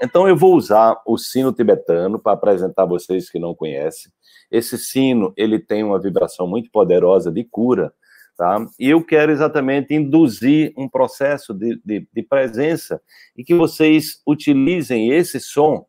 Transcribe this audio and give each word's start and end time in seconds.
então 0.00 0.28
eu 0.28 0.36
vou 0.36 0.54
usar 0.54 1.00
o 1.06 1.16
sino 1.18 1.52
tibetano 1.52 2.18
para 2.18 2.32
apresentar 2.32 2.82
a 2.82 2.86
vocês 2.86 3.30
que 3.30 3.38
não 3.38 3.54
conhecem. 3.54 4.12
Esse 4.50 4.78
sino, 4.78 5.32
ele 5.36 5.58
tem 5.58 5.82
uma 5.82 6.00
vibração 6.00 6.46
muito 6.46 6.70
poderosa 6.70 7.30
de 7.30 7.44
cura, 7.44 7.92
tá? 8.36 8.64
E 8.78 8.88
eu 8.88 9.04
quero 9.04 9.32
exatamente 9.32 9.94
induzir 9.94 10.72
um 10.76 10.88
processo 10.88 11.52
de, 11.52 11.80
de, 11.84 12.08
de 12.12 12.22
presença 12.22 13.00
e 13.36 13.44
que 13.44 13.54
vocês 13.54 14.22
utilizem 14.26 15.10
esse 15.10 15.40
som 15.40 15.86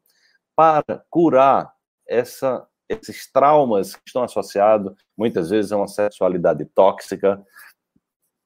para 0.56 0.84
curar 1.10 1.72
essa, 2.08 2.68
esses 2.90 3.32
traumas 3.32 3.96
que 3.96 4.02
estão 4.08 4.24
associados, 4.24 4.94
muitas 5.16 5.50
vezes, 5.52 5.72
a 5.72 5.78
uma 5.78 5.88
sexualidade 5.88 6.66
tóxica, 6.66 7.42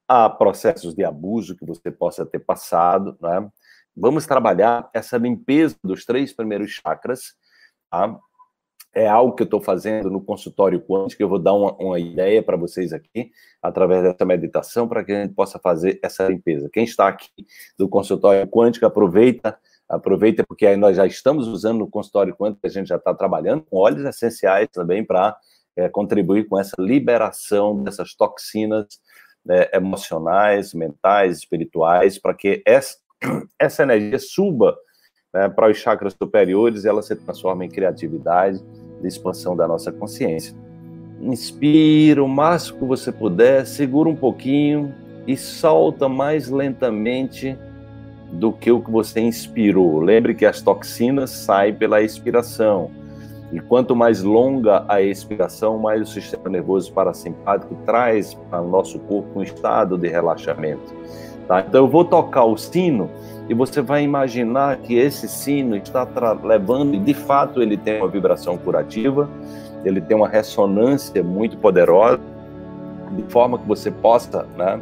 a 0.08 0.30
processos 0.30 0.94
de 0.94 1.04
abuso 1.04 1.56
que 1.56 1.66
você 1.66 1.90
possa 1.90 2.26
ter 2.26 2.40
passado, 2.40 3.18
né? 3.22 3.50
Vamos 3.96 4.26
trabalhar 4.26 4.90
essa 4.94 5.18
limpeza 5.18 5.76
dos 5.84 6.06
três 6.06 6.34
primeiros 6.34 6.72
chakras, 6.72 7.36
tá? 7.90 8.18
É 8.96 9.08
algo 9.08 9.34
que 9.34 9.42
eu 9.42 9.46
estou 9.46 9.60
fazendo 9.60 10.10
no 10.12 10.22
consultório 10.22 10.80
quântico, 10.80 11.22
eu 11.22 11.30
vou 11.30 11.40
dar 11.40 11.54
uma, 11.54 11.74
uma 11.78 12.00
ideia 12.00 12.44
para 12.44 12.56
vocês 12.56 12.94
aqui, 12.94 13.32
através 13.62 14.04
dessa 14.04 14.24
meditação, 14.24 14.88
para 14.88 15.04
que 15.04 15.12
a 15.12 15.24
gente 15.24 15.34
possa 15.34 15.58
fazer 15.58 16.00
essa 16.04 16.28
limpeza. 16.28 16.70
Quem 16.72 16.84
está 16.84 17.08
aqui 17.08 17.30
do 17.78 17.90
consultório 17.90 18.48
quântico, 18.48 18.86
aproveita, 18.86 19.58
aproveita, 19.90 20.44
porque 20.48 20.66
aí 20.66 20.78
nós 20.78 20.96
já 20.96 21.08
estamos 21.08 21.48
usando 21.48 21.80
no 21.80 21.90
consultório 21.90 22.36
quântico, 22.36 22.66
a 22.66 22.70
gente 22.70 22.88
já 22.88 22.98
está 22.98 23.14
trabalhando 23.16 23.64
com 23.64 23.78
óleos 23.78 24.06
essenciais 24.06 24.68
também 24.72 25.04
para 25.04 25.36
é, 25.76 25.90
contribuir 25.90 26.48
com 26.48 26.60
essa 26.60 26.76
liberação 26.80 27.82
dessas 27.84 28.14
toxinas 28.16 28.86
né, 29.44 29.70
emocionais, 29.74 30.74
mentais, 30.74 31.40
espirituais, 31.40 32.18
para 32.18 32.34
que 32.34 32.62
essa, 32.66 32.98
essa 33.60 33.84
energia 33.84 34.20
suba 34.20 34.76
né, 35.34 35.50
para 35.50 35.70
os 35.70 35.78
chakras 35.78 36.14
superiores 36.14 36.84
e 36.84 36.88
ela 36.88 37.02
se 37.02 37.16
transforma 37.16 37.66
em 37.66 37.70
criatividade, 37.70 38.64
de 39.02 39.08
expansão 39.08 39.56
da 39.56 39.68
nossa 39.68 39.92
consciência. 39.92 40.56
Inspira 41.20 42.24
o 42.24 42.28
máximo 42.28 42.80
que 42.80 42.86
você 42.86 43.12
puder, 43.12 43.66
segura 43.66 44.10
um 44.10 44.16
pouquinho 44.16 44.94
e 45.28 45.36
solta 45.36 46.08
mais 46.08 46.50
lentamente 46.50 47.58
do 48.32 48.52
que 48.52 48.72
o 48.72 48.82
que 48.82 48.92
você 48.92 49.20
inspirou. 49.20 50.00
Lembre 50.00 50.34
que 50.34 50.46
as 50.46 50.62
toxinas 50.62 51.30
saem 51.30 51.74
pela 51.74 52.02
expiração. 52.02 52.92
E 53.54 53.60
quanto 53.60 53.96
mais 53.96 54.24
longa 54.24 54.84
a 54.88 55.00
expiração, 55.00 55.78
mais 55.78 56.02
o 56.02 56.06
sistema 56.06 56.50
nervoso 56.50 56.92
parasimpático 56.92 57.76
traz 57.86 58.34
para 58.34 58.60
o 58.60 58.68
nosso 58.68 58.98
corpo 59.00 59.40
um 59.40 59.44
estado 59.44 59.96
de 59.96 60.08
relaxamento. 60.08 60.92
Tá? 61.48 61.62
Então 61.62 61.84
eu 61.84 61.88
vou 61.88 62.04
tocar 62.04 62.46
o 62.46 62.58
sino 62.58 63.12
e 63.48 63.54
você 63.54 63.80
vai 63.80 64.04
imaginar 64.04 64.78
que 64.78 64.96
esse 64.96 65.28
sino 65.28 65.76
está 65.76 66.08
levando, 66.44 66.96
e 66.96 67.00
de 67.00 67.14
fato 67.14 67.62
ele 67.62 67.78
tem 67.78 67.98
uma 67.98 68.08
vibração 68.08 68.58
curativa, 68.58 69.30
ele 69.86 70.02
tem 70.02 70.18
uma 70.18 70.28
ressonância 70.28 71.22
muito 71.22 71.58
poderosa, 71.58 72.20
de 73.12 73.24
forma 73.24 73.60
que 73.60 73.68
você 73.68 73.92
possa, 73.92 74.48
né, 74.58 74.82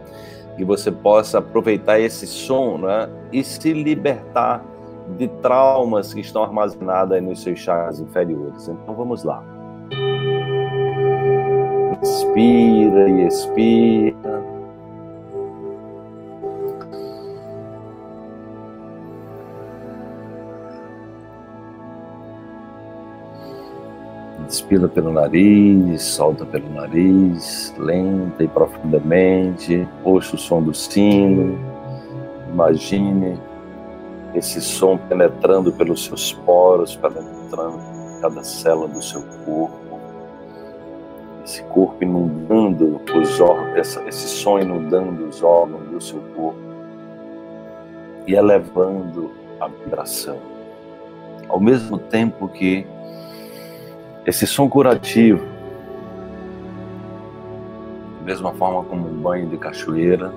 que 0.56 0.64
você 0.64 0.92
possa 0.92 1.40
aproveitar 1.40 2.00
esse 2.00 2.28
som, 2.28 2.78
né, 2.78 3.10
e 3.34 3.44
se 3.44 3.74
libertar 3.74 4.64
de 5.18 5.28
traumas 5.42 6.14
que 6.14 6.22
estão 6.22 6.44
armazenados 6.44 7.14
aí 7.14 7.22
nos 7.22 7.42
seus 7.42 7.60
chakras 7.60 8.00
inferiores. 8.00 8.68
Então 8.68 8.96
vamos 8.96 9.24
lá. 9.24 9.44
Inspira 12.02 13.10
e 13.10 13.28
expira. 13.28 14.42
Inspira 24.46 24.88
pelo 24.90 25.14
nariz, 25.14 26.02
solta 26.02 26.46
pelo 26.46 26.70
nariz, 26.74 27.74
lenta 27.78 28.44
e 28.44 28.48
profundamente. 28.48 29.88
Ouça 30.04 30.36
o 30.36 30.40
som 30.40 30.62
do 30.62 30.74
sino. 30.74 31.58
Imagine 32.52 33.40
esse 34.34 34.62
som 34.62 34.98
penetrando 34.98 35.72
pelos 35.72 36.06
seus 36.06 36.34
poros, 36.34 36.96
penetrando 36.96 37.80
cada 38.22 38.44
célula 38.44 38.88
do 38.88 39.02
seu 39.02 39.22
corpo. 39.46 40.00
Esse 41.44 41.64
corpo 41.64 42.04
inundando 42.04 43.02
os 43.16 43.40
órgãos, 43.42 43.98
esse 44.08 44.28
som 44.28 44.60
inundando 44.60 45.28
os 45.28 45.44
órgãos 45.44 45.90
do 45.90 46.00
seu 46.00 46.20
corpo 46.36 46.60
e 48.28 48.36
elevando 48.36 49.32
a 49.60 49.68
vibração. 49.68 50.38
Ao 51.50 51.60
mesmo 51.60 51.98
tempo 51.98 52.48
que 52.48 52.86
esse 54.26 54.46
som 54.46 54.70
curativo, 54.70 55.44
da 58.20 58.26
mesma 58.26 58.54
forma 58.54 58.84
como 58.84 59.08
um 59.08 59.22
banho 59.22 59.50
de 59.50 59.58
cachoeira, 59.58 60.32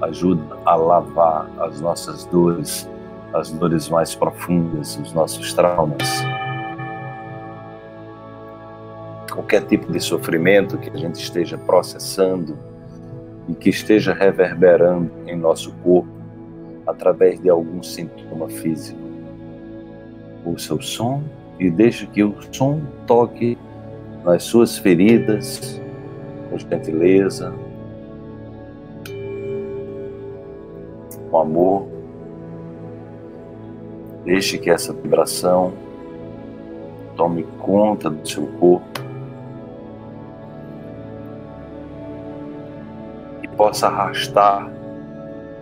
ajuda 0.00 0.58
a 0.64 0.74
lavar 0.74 1.48
as 1.60 1.80
nossas 1.80 2.24
dores, 2.24 2.88
as 3.36 3.50
dores 3.50 3.88
mais 3.88 4.14
profundas, 4.14 4.98
os 4.98 5.12
nossos 5.12 5.52
traumas. 5.52 6.24
Qualquer 9.30 9.62
tipo 9.66 9.92
de 9.92 10.00
sofrimento 10.00 10.78
que 10.78 10.88
a 10.88 10.96
gente 10.96 11.16
esteja 11.16 11.58
processando 11.58 12.56
e 13.48 13.54
que 13.54 13.68
esteja 13.68 14.14
reverberando 14.14 15.10
em 15.26 15.36
nosso 15.36 15.72
corpo 15.84 16.08
através 16.86 17.38
de 17.40 17.50
algum 17.50 17.82
sintoma 17.82 18.48
físico. 18.48 18.98
Ouça 20.44 20.74
o 20.74 20.82
som 20.82 21.22
e 21.58 21.70
deixe 21.70 22.06
que 22.06 22.24
o 22.24 22.34
som 22.52 22.80
toque 23.06 23.58
nas 24.24 24.44
suas 24.44 24.78
feridas 24.78 25.80
com 26.48 26.58
gentileza, 26.58 27.52
com 31.30 31.38
amor. 31.38 31.95
Deixe 34.26 34.58
que 34.58 34.68
essa 34.68 34.92
vibração 34.92 35.72
tome 37.16 37.44
conta 37.60 38.10
do 38.10 38.28
seu 38.28 38.44
corpo 38.58 39.00
e 43.40 43.46
possa 43.46 43.86
arrastar, 43.86 44.68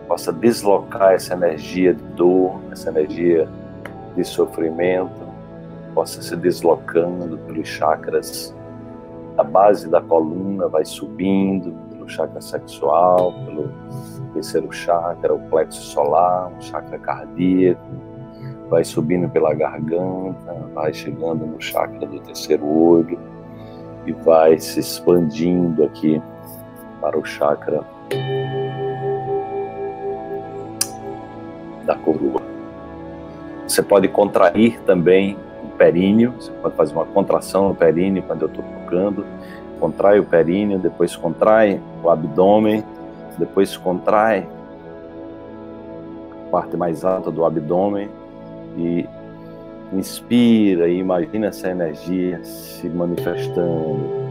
possa 0.08 0.32
deslocar 0.32 1.12
essa 1.12 1.34
energia 1.34 1.92
de 1.92 2.02
dor, 2.14 2.58
essa 2.72 2.88
energia 2.88 3.46
de 4.16 4.24
sofrimento 4.24 5.22
possa 5.94 6.22
se 6.22 6.34
deslocando 6.34 7.36
pelos 7.36 7.68
chakras. 7.68 8.54
Da 9.36 9.44
base 9.44 9.90
da 9.90 10.00
coluna, 10.00 10.68
vai 10.68 10.86
subindo 10.86 11.70
pelo 11.90 12.08
chakra 12.08 12.40
sexual, 12.40 13.34
pelo 13.44 13.70
terceiro 14.32 14.72
chakra, 14.72 15.34
o 15.34 15.40
plexo 15.50 15.82
solar, 15.82 16.50
o 16.56 16.62
chakra 16.62 16.98
cardíaco, 16.98 18.13
vai 18.68 18.84
subindo 18.84 19.28
pela 19.28 19.52
garganta, 19.54 20.52
vai 20.72 20.92
chegando 20.92 21.46
no 21.46 21.60
chakra 21.60 22.06
do 22.06 22.18
terceiro 22.20 22.66
olho 22.66 23.18
e 24.06 24.12
vai 24.12 24.58
se 24.58 24.80
expandindo 24.80 25.84
aqui 25.84 26.20
para 27.00 27.18
o 27.18 27.24
chakra 27.24 27.84
da 31.84 31.94
coroa. 31.96 32.42
Você 33.66 33.82
pode 33.82 34.08
contrair 34.08 34.80
também 34.82 35.36
períneo, 35.76 36.32
você 36.38 36.52
pode 36.52 36.76
fazer 36.76 36.94
uma 36.94 37.04
contração 37.04 37.68
no 37.68 37.74
períneo 37.74 38.22
quando 38.22 38.42
eu 38.42 38.48
estou 38.48 38.64
tocando, 38.64 39.26
contrai 39.80 40.20
o 40.20 40.24
períneo, 40.24 40.78
depois 40.78 41.16
contrai 41.16 41.80
o 42.02 42.08
abdômen, 42.08 42.84
depois 43.36 43.76
contrai 43.76 44.46
a 46.30 46.50
parte 46.50 46.76
mais 46.76 47.04
alta 47.04 47.30
do 47.30 47.44
abdômen 47.44 48.08
e 48.76 49.06
inspira 49.92 50.88
e 50.88 50.98
imagina 50.98 51.46
essa 51.46 51.68
energia 51.68 52.42
se 52.44 52.88
manifestando. 52.88 54.24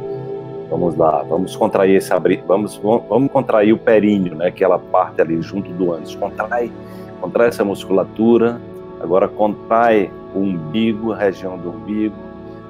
Vamos 0.70 0.96
lá, 0.96 1.24
vamos 1.24 1.56
contrair 1.56 1.96
esse 1.96 2.12
abrir, 2.12 2.44
vamos, 2.48 2.78
vamos 2.78 3.32
contrair 3.32 3.74
o 3.74 3.78
períneo, 3.78 4.36
né, 4.36 4.48
aquela 4.48 4.80
parte 4.80 5.22
ali 5.22 5.42
junto 5.42 5.72
do 5.72 5.92
ânus. 5.92 6.16
Contrai, 6.16 6.72
contrai 7.22 7.50
essa 7.50 7.64
musculatura. 7.64 8.60
Agora 9.00 9.28
contrai 9.28 10.10
o 10.34 10.40
umbigo, 10.40 11.12
a 11.12 11.18
região 11.18 11.58
do 11.58 11.70
umbigo. 11.70 12.16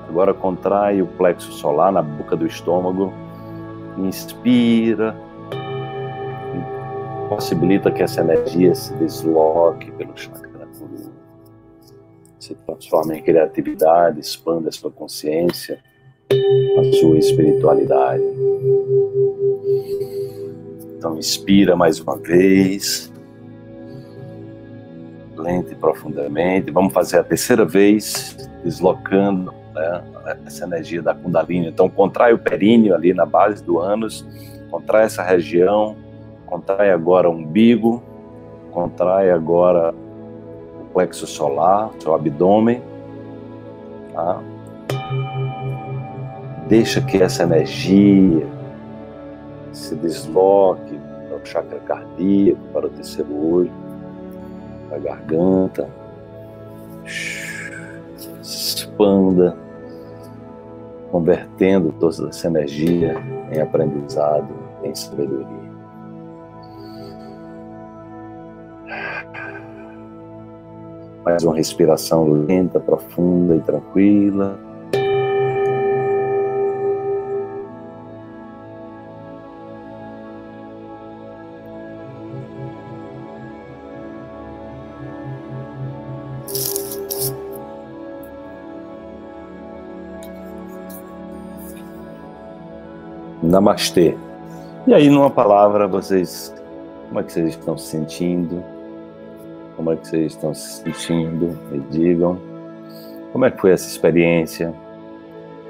Agora 0.09 0.33
contrai 0.33 1.01
o 1.01 1.07
plexo 1.07 1.51
solar 1.53 1.92
na 1.92 2.01
boca 2.01 2.36
do 2.36 2.45
estômago. 2.45 3.13
Inspira. 3.98 5.15
Possibilita 7.30 7.89
que 7.89 8.03
essa 8.03 8.21
energia 8.21 8.75
se 8.75 8.94
desloque 8.95 9.92
pelo 9.92 10.12
chakra. 10.15 10.52
Se 12.44 12.54
transforma 12.56 13.16
em 13.16 13.24
criatividade, 13.24 14.19
expanda 14.19 14.68
a 14.68 14.72
sua 14.74 14.92
consciência, 14.92 15.80
a 16.30 16.94
sua 17.00 17.18
espiritualidade. 17.18 18.22
Então, 20.98 21.18
inspira 21.18 21.74
mais 21.74 22.01
uma 22.01 22.18
vez 22.18 23.10
lenta 25.38 25.72
e 25.72 25.75
profundamente. 25.75 26.69
Vamos 26.69 26.92
fazer 26.92 27.19
a 27.19 27.24
terceira 27.24 27.63
vez, 27.63 28.36
deslocando 28.62 29.54
né, 29.74 30.04
essa 30.46 30.66
energia 30.66 31.01
da 31.01 31.16
Kundalini. 31.16 31.69
Então, 31.69 31.89
contrai 31.89 32.34
o 32.34 32.39
períneo 32.39 32.94
ali 32.94 33.13
na 33.13 33.25
base 33.25 33.63
do 33.63 33.80
ânus, 33.80 34.28
contrai 34.69 35.06
essa 35.06 35.24
região, 35.24 35.96
contrai 36.46 36.92
agora 36.92 37.30
o 37.30 37.34
umbigo, 37.34 38.04
contrai 38.74 39.31
agora 39.31 39.96
plexo 40.94 41.25
solar, 41.25 41.92
seu 42.00 42.13
abdômen. 42.13 42.81
Tá? 44.13 44.42
Deixa 46.68 47.01
que 47.01 47.22
essa 47.22 47.44
energia 47.44 48.48
se 49.72 49.95
desloque 49.95 51.00
para 51.28 51.38
o 51.38 51.45
chakra 51.45 51.80
cardíaco, 51.80 52.62
para 52.72 52.88
o 52.88 52.90
terceiro 52.90 53.34
olho, 53.34 53.72
para 54.88 54.98
a 54.98 55.00
garganta. 55.00 55.90
Expanda, 58.42 59.57
convertendo 61.12 61.92
toda 62.00 62.30
essa 62.30 62.48
energia 62.48 63.16
em 63.51 63.60
aprendizado, 63.60 64.48
em 64.84 64.94
sabedoria. 64.96 65.73
Mais 71.24 71.42
uma 71.44 71.56
respiração 71.56 72.30
lenta, 72.46 72.81
profunda 72.81 73.56
e 73.56 73.62
tranquila. 73.62 74.60
Namastê. 93.42 94.18
E 94.86 94.94
aí, 94.94 95.10
numa 95.10 95.30
palavra, 95.30 95.88
vocês, 95.88 96.54
como 97.08 97.20
é 97.22 97.24
que 97.24 97.31
vocês 97.31 97.50
estão 97.52 97.78
se 97.78 97.88
sentindo? 97.88 98.73
Como 99.83 99.91
é 99.91 99.97
que 99.97 100.07
vocês 100.07 100.31
estão 100.31 100.53
se 100.53 100.81
sentindo? 100.81 101.59
Me 101.69 101.80
digam. 101.91 102.39
Como 103.33 103.44
é 103.44 103.51
que 103.51 103.59
foi 103.59 103.71
essa 103.71 103.85
experiência? 103.85 104.74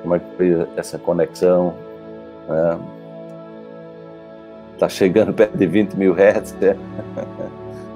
Como 0.04 0.14
é 0.14 0.20
que 0.20 0.38
foi 0.38 0.68
essa 0.78 1.00
conexão? 1.00 1.74
É. 2.48 2.78
Tá 4.78 4.88
chegando 4.88 5.34
perto 5.34 5.58
de 5.58 5.66
20 5.66 5.96
mil 5.96 6.14
hertz, 6.14 6.54
né? 6.62 6.78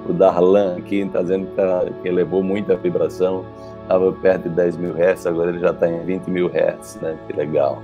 O 0.08 0.12
Darlan 0.12 0.78
aqui 0.78 1.02
está 1.02 1.20
dizendo 1.20 1.46
que, 1.48 1.54
tá, 1.54 1.84
que 2.02 2.08
elevou 2.08 2.42
muito 2.42 2.72
a 2.72 2.76
vibração. 2.76 3.44
Estava 3.82 4.10
perto 4.10 4.48
de 4.48 4.56
10 4.56 4.76
mil 4.78 4.94
hertz, 4.94 5.24
agora 5.24 5.50
ele 5.50 5.60
já 5.60 5.70
está 5.70 5.86
em 5.86 6.04
20 6.04 6.26
mil 6.28 6.48
hertz, 6.48 6.98
né? 7.00 7.16
Que 7.28 7.34
legal. 7.34 7.80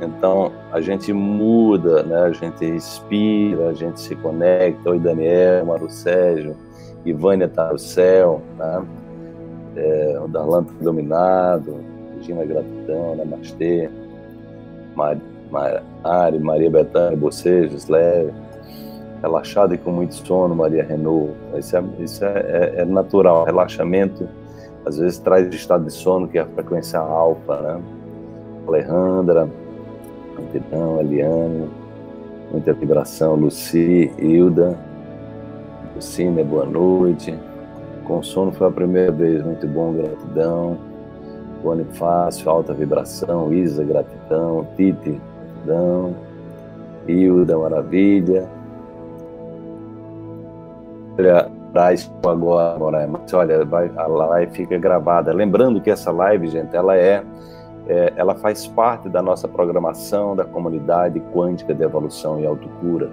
Então 0.00 0.52
a 0.72 0.80
gente 0.80 1.12
muda, 1.12 2.02
né? 2.02 2.22
A 2.24 2.32
gente 2.32 2.64
respira, 2.64 3.68
a 3.68 3.72
gente 3.72 4.00
se 4.00 4.14
conecta. 4.16 4.90
Oi, 4.90 4.98
Daniel, 4.98 5.66
Maru 5.66 5.90
Sérgio, 5.90 6.56
Ivânia 7.04 7.46
está 7.46 7.72
no 7.72 7.78
céu, 7.78 8.42
né? 8.58 8.84
É, 9.76 10.18
o 10.22 10.28
Darlan 10.28 10.62
está 10.62 10.74
dominado, 10.80 11.76
Regina 12.16 12.44
Gratidão, 12.44 13.16
Namastê, 13.16 13.90
Mari, 14.94 15.20
Mari, 15.50 16.38
Maria 16.38 16.70
Betânia, 16.70 17.16
Bocejos, 17.16 17.86
leve, 17.88 18.32
relaxado 19.20 19.74
e 19.74 19.78
com 19.78 19.90
muito 19.90 20.14
sono, 20.14 20.54
Maria 20.54 20.82
Renault. 20.82 21.32
Isso, 21.58 21.76
é, 21.76 21.84
isso 21.98 22.24
é, 22.24 22.28
é, 22.28 22.80
é 22.80 22.84
natural, 22.84 23.44
relaxamento 23.44 24.26
às 24.86 24.98
vezes 24.98 25.18
traz 25.18 25.52
estado 25.52 25.84
de 25.84 25.92
sono, 25.92 26.28
que 26.28 26.38
é 26.38 26.42
a 26.42 26.46
frequência 26.46 27.00
alfa, 27.00 27.60
né? 27.60 27.82
Alejandra, 28.68 29.48
Gratidão, 30.56 31.00
Eliane, 31.00 31.68
muita 32.50 32.72
vibração, 32.72 33.34
Luci, 33.34 34.10
Hilda, 34.18 34.78
Lucina, 35.94 36.42
boa 36.42 36.64
noite. 36.64 37.38
Com 38.04 38.22
sono 38.22 38.52
foi 38.52 38.68
a 38.68 38.70
primeira 38.70 39.12
vez, 39.12 39.44
muito 39.44 39.66
bom, 39.66 39.92
gratidão. 39.92 40.78
Bonifácio, 41.62 42.48
alta 42.48 42.72
vibração, 42.72 43.52
Isa, 43.52 43.84
gratidão, 43.84 44.66
Tite, 44.76 45.20
gratidão. 45.64 46.14
Hilda, 47.06 47.58
maravilha. 47.58 48.48
Olha, 51.18 51.50
traz 51.72 52.10
agora, 52.24 53.06
mas 53.06 53.34
olha, 53.34 53.62
vai, 53.64 53.90
a 53.94 54.06
live 54.06 54.52
fica 54.52 54.78
gravada. 54.78 55.34
Lembrando 55.34 55.82
que 55.82 55.90
essa 55.90 56.10
live, 56.10 56.48
gente, 56.48 56.74
ela 56.74 56.96
é 56.96 57.22
é, 57.88 58.12
ela 58.16 58.34
faz 58.34 58.66
parte 58.66 59.08
da 59.08 59.22
nossa 59.22 59.46
programação 59.46 60.34
da 60.34 60.44
comunidade 60.44 61.20
quântica 61.32 61.74
de 61.74 61.82
evolução 61.82 62.40
e 62.40 62.46
autocura. 62.46 63.10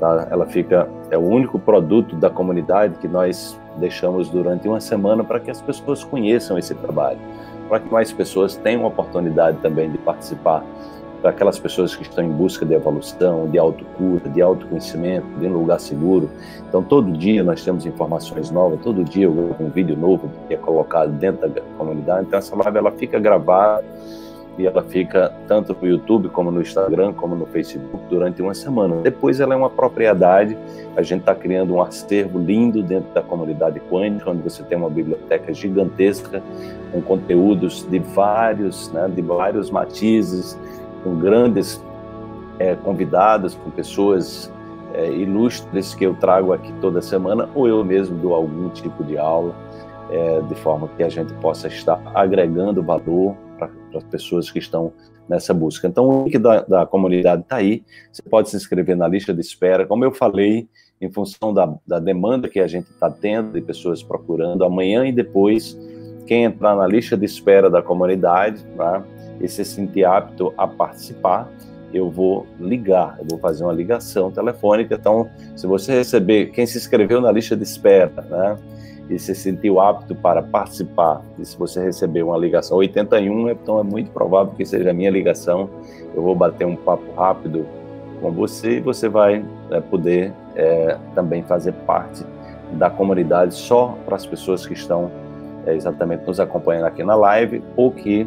Tá? 0.00 0.28
Ela 0.30 0.46
fica 0.46 0.88
é 1.10 1.16
o 1.16 1.22
único 1.22 1.58
produto 1.58 2.16
da 2.16 2.30
comunidade 2.30 2.98
que 2.98 3.08
nós 3.08 3.58
deixamos 3.76 4.28
durante 4.28 4.68
uma 4.68 4.80
semana 4.80 5.24
para 5.24 5.40
que 5.40 5.50
as 5.50 5.60
pessoas 5.60 6.04
conheçam 6.04 6.58
esse 6.58 6.74
trabalho, 6.74 7.18
para 7.68 7.80
que 7.80 7.90
mais 7.90 8.12
pessoas 8.12 8.56
tenham 8.56 8.84
a 8.84 8.88
oportunidade 8.88 9.58
também 9.58 9.90
de 9.90 9.98
participar 9.98 10.64
para 11.20 11.30
aquelas 11.30 11.58
pessoas 11.58 11.94
que 11.94 12.02
estão 12.02 12.24
em 12.24 12.30
busca 12.30 12.64
de 12.64 12.74
evolução, 12.74 13.48
de 13.48 13.58
autocura, 13.58 14.28
de 14.28 14.40
autoconhecimento, 14.40 15.26
de 15.38 15.46
um 15.46 15.52
lugar 15.52 15.80
seguro. 15.80 16.30
Então, 16.68 16.82
todo 16.82 17.10
dia 17.12 17.42
nós 17.42 17.64
temos 17.64 17.84
informações 17.86 18.50
novas, 18.50 18.80
todo 18.82 19.02
dia 19.02 19.28
um 19.28 19.68
vídeo 19.68 19.96
novo 19.96 20.30
que 20.46 20.54
é 20.54 20.56
colocado 20.56 21.10
dentro 21.12 21.48
da 21.48 21.60
comunidade. 21.76 22.26
Então, 22.26 22.38
essa 22.38 22.54
live 22.56 22.78
ela 22.78 22.92
fica 22.92 23.18
gravada 23.18 23.84
e 24.58 24.66
ela 24.66 24.82
fica 24.82 25.32
tanto 25.46 25.76
no 25.80 25.86
YouTube 25.86 26.28
como 26.28 26.50
no 26.50 26.60
Instagram, 26.60 27.12
como 27.12 27.36
no 27.36 27.46
Facebook 27.46 28.02
durante 28.10 28.42
uma 28.42 28.52
semana. 28.54 28.96
Depois 28.96 29.38
ela 29.38 29.54
é 29.54 29.56
uma 29.56 29.70
propriedade. 29.70 30.58
A 30.96 31.02
gente 31.02 31.20
está 31.20 31.34
criando 31.34 31.74
um 31.74 31.80
acervo 31.80 32.40
lindo 32.40 32.82
dentro 32.82 33.14
da 33.14 33.22
comunidade 33.22 33.80
quântica, 33.88 34.30
onde 34.30 34.42
você 34.42 34.64
tem 34.64 34.76
uma 34.76 34.90
biblioteca 34.90 35.54
gigantesca 35.54 36.42
com 36.90 37.00
conteúdos 37.00 37.86
de 37.88 38.00
vários, 38.00 38.90
né, 38.92 39.08
de 39.14 39.22
vários 39.22 39.70
matizes, 39.70 40.58
com 41.02 41.18
grandes 41.18 41.82
é, 42.58 42.74
convidados, 42.74 43.54
com 43.54 43.70
pessoas 43.70 44.52
é, 44.94 45.10
ilustres 45.10 45.94
que 45.94 46.04
eu 46.04 46.14
trago 46.14 46.52
aqui 46.52 46.72
toda 46.80 47.00
semana, 47.00 47.48
ou 47.54 47.68
eu 47.68 47.84
mesmo 47.84 48.16
dou 48.18 48.34
algum 48.34 48.68
tipo 48.70 49.04
de 49.04 49.16
aula, 49.16 49.54
é, 50.10 50.40
de 50.40 50.54
forma 50.56 50.88
que 50.96 51.02
a 51.02 51.08
gente 51.08 51.32
possa 51.34 51.68
estar 51.68 52.00
agregando 52.14 52.82
valor 52.82 53.36
para 53.58 53.70
as 53.94 54.04
pessoas 54.04 54.50
que 54.50 54.58
estão 54.58 54.92
nessa 55.28 55.52
busca. 55.52 55.86
Então, 55.86 56.08
o 56.08 56.24
link 56.24 56.38
da, 56.38 56.62
da 56.62 56.86
comunidade 56.86 57.42
está 57.42 57.56
aí, 57.56 57.82
você 58.10 58.22
pode 58.22 58.48
se 58.48 58.56
inscrever 58.56 58.96
na 58.96 59.06
lista 59.06 59.34
de 59.34 59.40
espera. 59.40 59.86
Como 59.86 60.04
eu 60.04 60.10
falei, 60.10 60.66
em 61.00 61.10
função 61.10 61.52
da, 61.52 61.74
da 61.86 61.98
demanda 61.98 62.48
que 62.48 62.58
a 62.58 62.66
gente 62.66 62.90
está 62.90 63.10
tendo 63.10 63.52
de 63.52 63.60
pessoas 63.60 64.02
procurando, 64.02 64.64
amanhã 64.64 65.06
e 65.06 65.12
depois, 65.12 65.78
quem 66.28 66.44
entrar 66.44 66.76
na 66.76 66.86
lista 66.86 67.16
de 67.16 67.24
espera 67.24 67.70
da 67.70 67.80
comunidade, 67.80 68.62
tá? 68.76 69.02
e 69.40 69.48
se 69.48 69.64
sentir 69.64 70.04
apto 70.04 70.52
a 70.58 70.66
participar, 70.66 71.48
eu 71.92 72.10
vou 72.10 72.46
ligar, 72.60 73.16
eu 73.18 73.24
vou 73.26 73.38
fazer 73.38 73.64
uma 73.64 73.72
ligação 73.72 74.30
telefônica. 74.30 74.94
Então, 74.94 75.30
se 75.56 75.66
você 75.66 75.94
receber, 75.94 76.50
quem 76.50 76.66
se 76.66 76.76
inscreveu 76.76 77.18
na 77.22 77.32
lista 77.32 77.56
de 77.56 77.62
espera, 77.62 78.22
né, 78.28 78.56
e 79.08 79.18
se 79.18 79.34
sentiu 79.34 79.80
apto 79.80 80.14
para 80.14 80.42
participar, 80.42 81.22
e 81.38 81.46
se 81.46 81.58
você 81.58 81.82
receber 81.82 82.22
uma 82.22 82.36
ligação 82.36 82.76
81, 82.76 83.48
então 83.48 83.80
é 83.80 83.82
muito 83.82 84.10
provável 84.10 84.52
que 84.54 84.66
seja 84.66 84.90
a 84.90 84.92
minha 84.92 85.10
ligação. 85.10 85.70
Eu 86.14 86.22
vou 86.22 86.34
bater 86.34 86.66
um 86.66 86.76
papo 86.76 87.10
rápido 87.16 87.64
com 88.20 88.30
você 88.32 88.76
e 88.76 88.80
você 88.80 89.08
vai 89.08 89.42
é, 89.70 89.80
poder 89.80 90.30
é, 90.54 90.98
também 91.14 91.42
fazer 91.42 91.72
parte 91.72 92.22
da 92.72 92.90
comunidade 92.90 93.54
só 93.54 93.96
para 94.04 94.16
as 94.16 94.26
pessoas 94.26 94.66
que 94.66 94.74
estão 94.74 95.10
é, 95.68 95.74
exatamente 95.74 96.26
nos 96.26 96.40
acompanhando 96.40 96.86
aqui 96.86 97.02
na 97.04 97.14
live 97.14 97.62
ou 97.76 97.90
que 97.90 98.26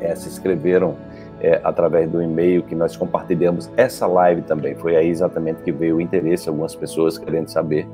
é, 0.00 0.14
se 0.14 0.28
inscreveram 0.28 0.96
é, 1.40 1.60
através 1.62 2.10
do 2.10 2.20
e-mail 2.20 2.62
que 2.62 2.74
nós 2.74 2.96
compartilhamos 2.96 3.70
essa 3.76 4.06
live 4.06 4.42
também. 4.42 4.74
Foi 4.74 4.96
aí 4.96 5.08
exatamente 5.08 5.62
que 5.62 5.72
veio 5.72 5.96
o 5.96 6.00
interesse, 6.00 6.48
algumas 6.48 6.74
pessoas 6.74 7.16
querendo 7.16 7.48
saber 7.48 7.86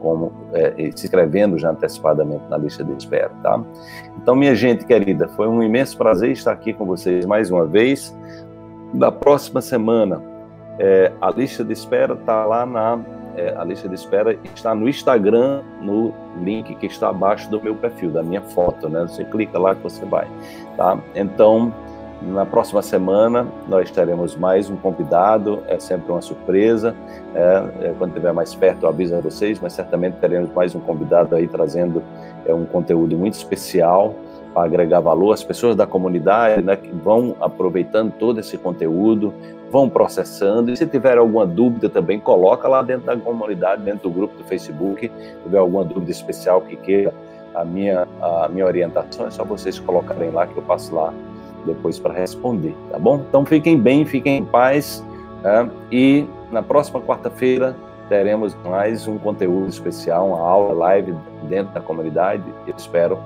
como 0.00 0.32
é, 0.52 0.72
se 0.94 1.06
inscrevendo 1.06 1.58
já 1.58 1.70
antecipadamente 1.70 2.42
na 2.48 2.56
lista 2.56 2.82
de 2.82 2.92
espera, 2.92 3.30
tá? 3.42 3.60
Então, 4.16 4.34
minha 4.34 4.54
gente 4.54 4.84
querida, 4.84 5.28
foi 5.28 5.48
um 5.48 5.62
imenso 5.62 5.96
prazer 5.98 6.30
estar 6.30 6.52
aqui 6.52 6.72
com 6.72 6.84
vocês 6.86 7.26
mais 7.26 7.50
uma 7.50 7.66
vez. 7.66 8.16
Na 8.94 9.12
próxima 9.12 9.60
semana, 9.60 10.22
é, 10.78 11.12
a 11.20 11.30
lista 11.30 11.64
de 11.64 11.72
espera 11.72 12.14
está 12.14 12.44
lá 12.44 12.64
na 12.64 12.98
é, 13.38 13.54
a 13.56 13.64
lista 13.64 13.88
de 13.88 13.94
espera 13.94 14.36
está 14.54 14.74
no 14.74 14.88
Instagram, 14.88 15.62
no 15.80 16.12
link 16.42 16.74
que 16.74 16.86
está 16.86 17.08
abaixo 17.10 17.48
do 17.48 17.62
meu 17.62 17.74
perfil, 17.74 18.10
da 18.10 18.22
minha 18.22 18.42
foto, 18.42 18.88
né? 18.88 19.02
Você 19.02 19.24
clica 19.24 19.58
lá 19.58 19.74
que 19.74 19.82
você 19.82 20.04
vai, 20.04 20.26
tá? 20.76 20.98
Então, 21.14 21.72
Na 22.20 22.44
próxima 22.44 22.82
semana 22.82 23.46
nós 23.68 23.92
teremos 23.92 24.34
mais 24.34 24.68
um 24.68 24.76
convidado, 24.76 25.62
é 25.68 25.78
sempre 25.78 26.10
uma 26.10 26.20
surpresa. 26.20 26.92
É, 27.32 27.64
é, 27.80 27.94
quando 27.96 28.10
estiver 28.10 28.32
mais 28.32 28.54
perto 28.56 28.82
eu 28.82 28.88
aviso 28.88 29.14
a 29.14 29.20
vocês, 29.20 29.60
mas 29.60 29.72
certamente 29.72 30.14
teremos 30.14 30.52
mais 30.52 30.74
um 30.74 30.80
convidado 30.80 31.36
aí 31.36 31.46
trazendo 31.46 32.02
é, 32.44 32.52
um 32.52 32.64
conteúdo 32.64 33.16
muito 33.16 33.34
especial 33.34 34.16
para 34.52 34.64
agregar 34.64 34.98
valor. 34.98 35.32
As 35.32 35.44
pessoas 35.44 35.76
da 35.76 35.86
comunidade 35.86 36.60
né, 36.60 36.74
que 36.74 36.88
vão 36.88 37.36
aproveitando 37.40 38.12
todo 38.18 38.40
esse 38.40 38.58
conteúdo, 38.58 39.32
vão 39.70 39.88
processando. 39.88 40.72
E 40.72 40.76
se 40.76 40.86
tiver 40.86 41.18
alguma 41.18 41.46
dúvida 41.46 41.88
também, 41.88 42.18
coloca 42.18 42.68
lá 42.68 42.82
dentro 42.82 43.06
da 43.06 43.16
comunidade, 43.16 43.82
dentro 43.82 44.08
do 44.08 44.14
grupo 44.14 44.36
do 44.36 44.44
Facebook. 44.44 45.08
Se 45.08 45.42
tiver 45.42 45.58
alguma 45.58 45.84
dúvida 45.84 46.10
especial 46.10 46.60
que 46.62 46.76
queira 46.76 47.12
a 47.54 47.64
minha, 47.64 48.06
a 48.20 48.48
minha 48.48 48.66
orientação, 48.66 49.26
é 49.26 49.30
só 49.30 49.44
vocês 49.44 49.78
colocarem 49.78 50.30
lá 50.30 50.46
que 50.46 50.56
eu 50.56 50.62
passo 50.62 50.94
lá 50.94 51.12
depois 51.66 51.98
para 51.98 52.14
responder, 52.14 52.74
tá 52.90 52.98
bom? 52.98 53.24
Então 53.28 53.44
fiquem 53.44 53.78
bem, 53.78 54.04
fiquem 54.04 54.38
em 54.38 54.44
paz 54.44 55.04
né? 55.42 55.68
e 55.90 56.26
na 56.50 56.62
próxima 56.62 57.00
quarta-feira 57.00 57.76
teremos 58.08 58.56
mais 58.64 59.06
um 59.06 59.18
conteúdo 59.18 59.68
especial, 59.68 60.28
uma 60.28 60.40
aula 60.40 60.72
live 60.72 61.14
dentro 61.42 61.74
da 61.74 61.80
comunidade. 61.80 62.42
Eu 62.66 62.74
espero 62.76 63.18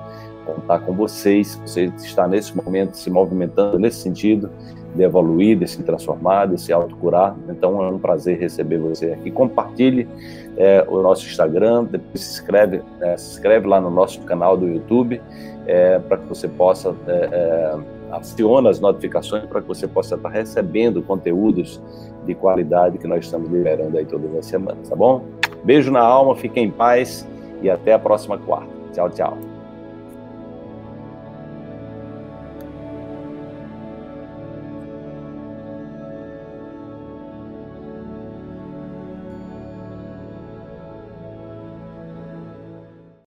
contar 0.45 0.79
com 0.79 0.93
vocês. 0.93 1.59
Você 1.65 1.85
está 1.97 2.27
nesse 2.27 2.55
momento 2.55 2.95
se 2.95 3.09
movimentando 3.09 3.79
nesse 3.79 3.97
sentido 3.97 4.49
de 4.95 5.01
evoluir, 5.01 5.57
de 5.57 5.67
se 5.67 5.81
transformar, 5.81 6.47
de 6.47 6.61
se 6.61 6.71
autocurar. 6.71 7.35
Então 7.49 7.81
é 7.83 7.89
um 7.89 7.97
prazer 7.97 8.39
receber 8.39 8.77
você 8.77 9.07
aqui. 9.13 9.31
Compartilhe 9.31 10.07
é, 10.55 10.85
o 10.87 11.01
nosso 11.01 11.25
Instagram, 11.25 11.85
depois 11.85 12.21
se 12.21 12.33
inscreve, 12.33 12.81
é, 13.01 13.17
se 13.17 13.33
inscreve 13.33 13.67
lá 13.67 13.81
no 13.81 13.89
nosso 13.89 14.21
canal 14.21 14.55
do 14.55 14.67
YouTube 14.67 15.19
é, 15.65 15.99
para 15.99 16.17
que 16.17 16.27
você 16.27 16.47
possa 16.47 16.95
é, 17.07 17.11
é, 17.11 17.79
aciona 18.11 18.69
as 18.69 18.79
notificações 18.79 19.45
para 19.45 19.61
que 19.61 19.67
você 19.67 19.87
possa 19.87 20.15
estar 20.15 20.29
recebendo 20.29 21.01
conteúdos 21.01 21.81
de 22.25 22.35
qualidade 22.35 22.97
que 22.97 23.07
nós 23.07 23.25
estamos 23.25 23.49
liberando 23.49 23.97
aí 23.97 24.05
todas 24.05 24.33
as 24.35 24.45
semanas, 24.45 24.87
tá 24.87 24.95
bom? 24.95 25.23
Beijo 25.63 25.91
na 25.91 26.01
alma, 26.01 26.35
fiquem 26.35 26.65
em 26.65 26.71
paz 26.71 27.27
e 27.61 27.69
até 27.69 27.93
a 27.93 27.99
próxima 27.99 28.37
quarta. 28.37 28.69
Tchau, 28.93 29.09
tchau. 29.09 29.52